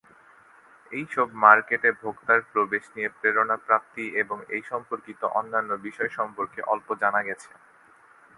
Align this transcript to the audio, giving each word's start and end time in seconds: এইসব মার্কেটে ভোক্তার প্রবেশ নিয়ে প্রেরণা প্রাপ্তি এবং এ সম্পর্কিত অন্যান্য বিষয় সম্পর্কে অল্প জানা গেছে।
এইসব 0.91 1.27
মার্কেটে 1.43 1.89
ভোক্তার 2.01 2.39
প্রবেশ 2.51 2.83
নিয়ে 2.95 3.09
প্রেরণা 3.17 3.57
প্রাপ্তি 3.67 4.05
এবং 4.21 4.37
এ 4.49 4.59
সম্পর্কিত 4.71 5.21
অন্যান্য 5.39 5.71
বিষয় 5.85 6.11
সম্পর্কে 6.17 6.59
অল্প 6.73 6.87
জানা 7.01 7.21
গেছে। 7.27 7.49